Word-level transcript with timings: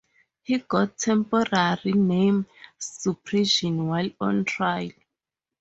He 0.41 0.57
got 0.57 0.97
temporary 0.97 1.91
name 1.93 2.47
suppression 2.79 3.85
while 3.85 4.09
on 4.19 4.45
trial. 4.45 4.89